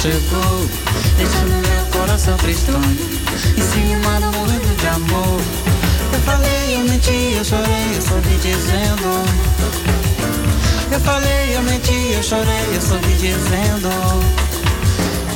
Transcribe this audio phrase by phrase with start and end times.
[0.00, 0.68] Chegou,
[1.16, 2.98] deixando meu coração tristonho,
[3.56, 5.40] enciumado, morrendo de amor.
[6.12, 9.24] Eu falei, eu menti, eu chorei, eu sorri dizendo.
[10.92, 13.90] Eu falei, eu menti, eu chorei, eu sorri dizendo.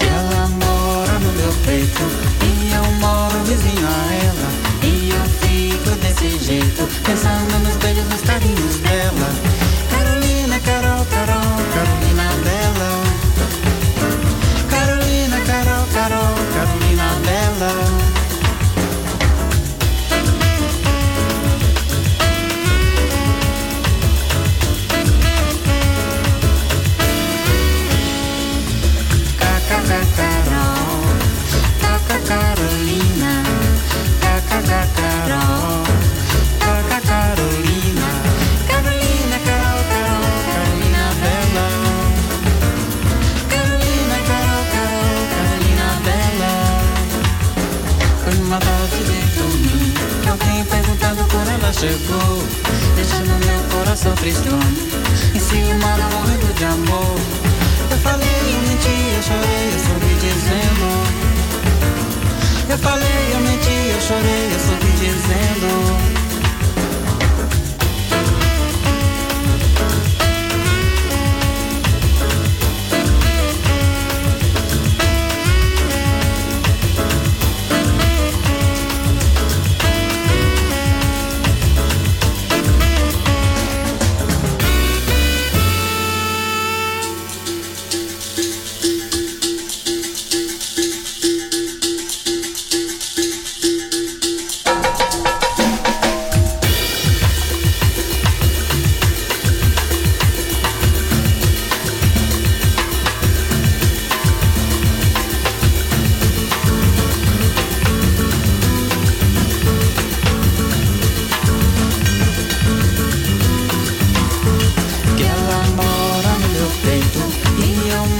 [0.00, 2.02] Ela mora no meu peito
[2.42, 4.48] e eu moro vizinho a ela.
[4.84, 9.55] E eu fico desse jeito, pensando nos beijos, nos carinhos dela.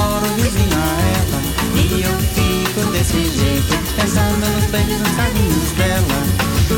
[0.00, 1.40] Moro vizinha a ela.
[1.76, 6.20] E eu fico desse jeito Pensando nos beijos nos caminhos dela.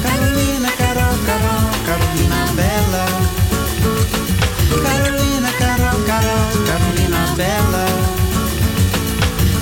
[0.02, 3.06] Carolina, Carol, Carol, Carolina Bela.
[4.82, 7.86] Carolina, Carol, Carol, Carolina Bela.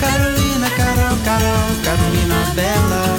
[0.00, 3.09] Carolina, Carol, Carol, Carolina Bela.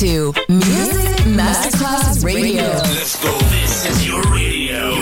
[0.00, 2.64] To Music Masterclass Radio.
[2.64, 3.32] Let's go.
[3.48, 4.92] This is your radio.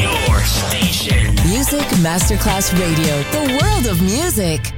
[0.00, 1.34] Your station.
[1.48, 4.72] Music Masterclass Radio, the world of music.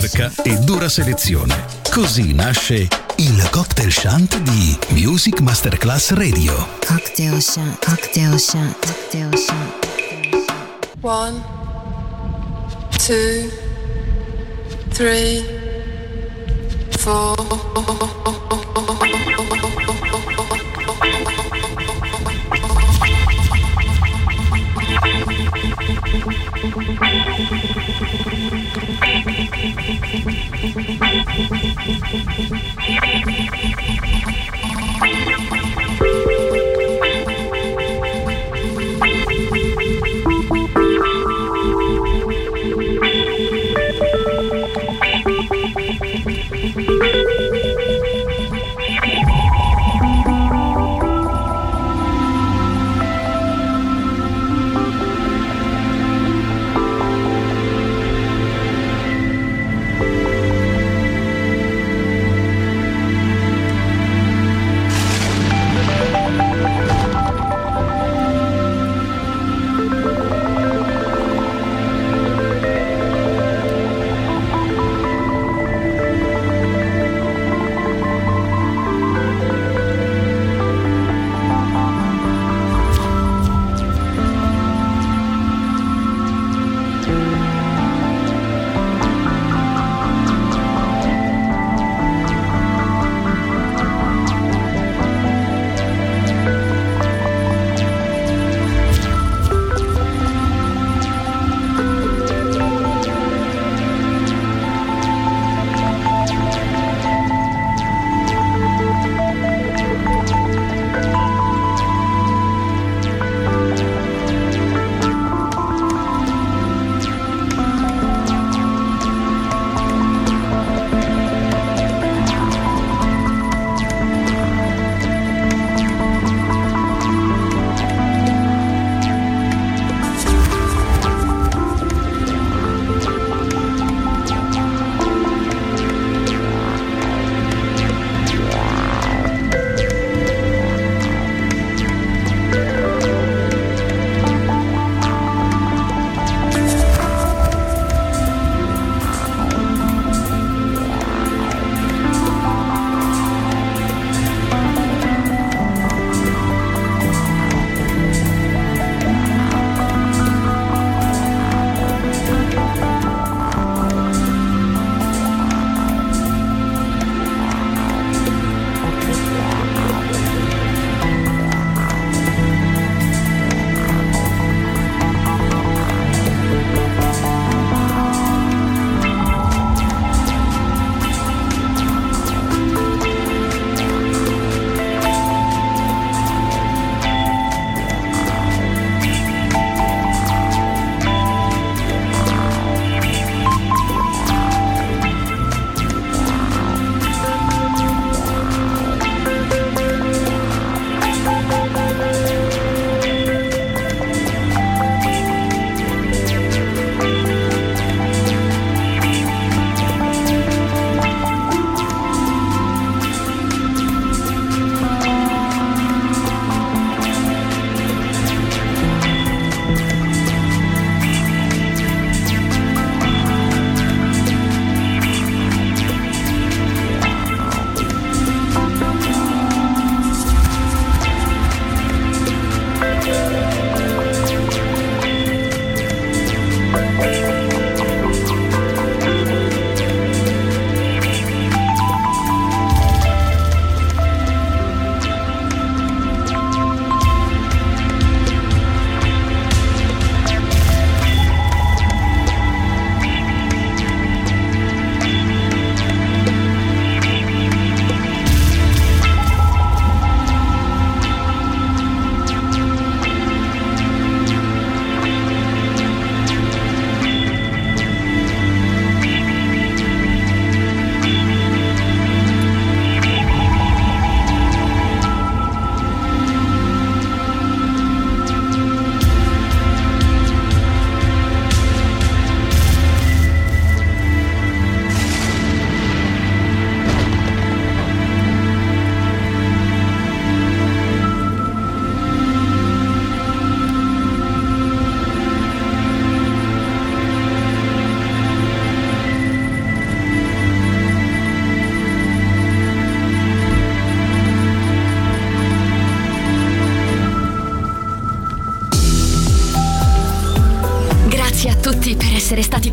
[0.00, 1.64] Ricerca e dura selezione.
[1.90, 6.54] Così nasce il cocktail shant di Music Masterclass Radio.
[6.86, 9.72] Cocktail Ocean, Cocktail Ocean, Cocktail Ocean.
[11.00, 11.42] One,
[12.98, 13.50] two,
[14.90, 15.44] three,
[16.98, 17.34] four.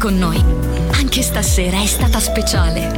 [0.03, 0.43] Con noi.
[0.99, 2.91] Anche stasera è stata speciale.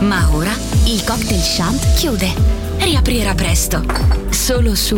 [0.00, 0.50] Ma ora
[0.86, 2.34] il cocktail shant chiude.
[2.78, 3.84] Riaprirà presto.
[4.30, 4.96] Solo su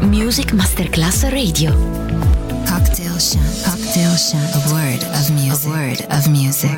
[0.00, 1.72] Music Masterclass Radio.
[2.66, 3.62] Cocktail Shant.
[3.62, 4.54] Cocktail Shant.
[4.54, 5.66] A word of music.
[5.66, 6.77] A word of music.